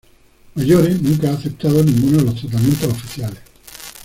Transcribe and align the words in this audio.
Maggiore 0.55 0.95
nunca 0.95 1.29
ha 1.29 1.33
aceptado 1.35 1.83
ninguno 1.83 2.17
de 2.17 2.23
los 2.23 2.35
tratamientos 2.41 2.89
oficiales. 2.91 3.41